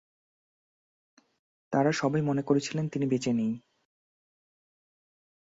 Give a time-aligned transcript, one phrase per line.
[1.73, 3.53] তারা সবাই মনে করেছিলেন তিনি বেঁচে নেই।